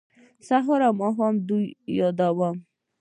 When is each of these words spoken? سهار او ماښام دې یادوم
سهار 0.47 0.79
او 0.87 0.93
ماښام 1.01 1.35
دې 1.47 1.59
یادوم 1.99 2.57